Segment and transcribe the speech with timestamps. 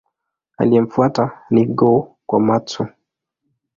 [0.57, 2.87] Aliyemfuata ni Go-Komatsu.